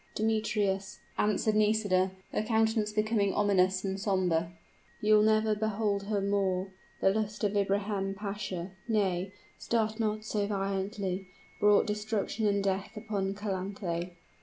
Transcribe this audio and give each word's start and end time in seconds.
"Demetrius," 0.15 0.97
answered 1.19 1.53
Nisida, 1.53 2.09
her 2.33 2.41
countenance 2.41 2.91
becoming 2.91 3.35
ominous 3.35 3.83
and 3.83 3.99
somber, 3.99 4.49
"you 4.99 5.13
will 5.13 5.21
never 5.21 5.53
behold 5.53 6.07
her 6.07 6.19
more. 6.19 6.69
The 7.01 7.11
lust 7.13 7.43
of 7.43 7.55
Ibrahim 7.55 8.15
Pasha 8.15 8.71
nay, 8.87 9.31
start 9.59 9.99
not 9.99 10.25
so 10.25 10.47
violently 10.47 11.27
brought 11.59 11.85
destruction 11.85 12.47
and 12.47 12.63
death 12.63 12.97
upon 12.97 13.35
Calanthe!" 13.35 14.09